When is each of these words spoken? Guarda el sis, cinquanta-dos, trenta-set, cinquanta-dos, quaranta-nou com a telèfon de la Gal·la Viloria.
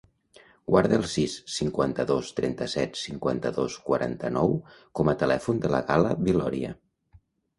Guarda 0.73 0.97
el 1.01 1.03
sis, 1.09 1.33
cinquanta-dos, 1.55 2.31
trenta-set, 2.39 2.97
cinquanta-dos, 3.03 3.75
quaranta-nou 3.89 4.57
com 5.01 5.13
a 5.13 5.17
telèfon 5.25 5.63
de 5.67 5.71
la 5.75 5.83
Gal·la 5.91 6.17
Viloria. 6.31 6.73